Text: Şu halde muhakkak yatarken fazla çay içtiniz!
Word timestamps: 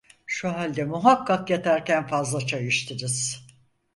Şu 0.25 0.49
halde 0.53 0.85
muhakkak 0.85 1.49
yatarken 1.49 2.07
fazla 2.07 2.45
çay 2.45 2.67
içtiniz! 2.67 3.47